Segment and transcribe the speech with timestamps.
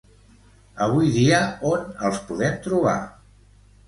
[0.85, 1.41] Avui dia
[1.71, 2.95] on els podem trobar?